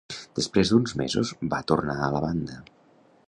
Després 0.37 0.71
d'uns 0.71 0.95
mesos 1.01 1.33
va 1.53 1.61
tornar 1.73 1.99
a 2.07 2.11
la 2.17 2.23
banda. 2.27 2.61